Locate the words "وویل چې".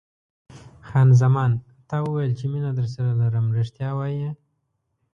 2.03-2.45